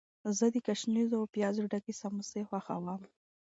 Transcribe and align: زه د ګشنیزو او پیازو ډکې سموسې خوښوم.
زه 0.37 0.45
د 0.53 0.55
ګشنیزو 0.67 1.15
او 1.19 1.25
پیازو 1.35 1.69
ډکې 1.71 1.93
سموسې 2.01 2.41
خوښوم. 2.49 3.01